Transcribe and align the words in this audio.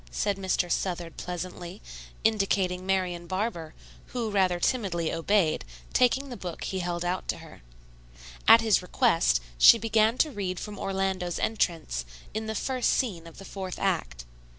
said 0.09 0.35
Mr. 0.35 0.71
Southard 0.71 1.15
pleasantly, 1.15 1.79
indicating 2.23 2.87
Marian 2.87 3.27
Barber, 3.27 3.75
who 4.07 4.31
rather 4.31 4.59
timidly 4.59 5.13
obeyed, 5.13 5.63
taking 5.93 6.29
the 6.29 6.35
book 6.35 6.63
he 6.63 6.79
held 6.79 7.05
out 7.05 7.27
to 7.27 7.37
her. 7.37 7.61
At 8.47 8.61
his 8.61 8.81
request, 8.81 9.41
she 9.59 9.77
began 9.77 10.17
to 10.17 10.31
read 10.31 10.59
from 10.59 10.79
Orlando's 10.79 11.37
entrance, 11.37 12.03
in 12.33 12.47
the 12.47 12.55
first 12.55 12.89
scene 12.89 13.27
of 13.27 13.37
the 13.37 13.45
fourth 13.45 13.77
act. 13.77 14.25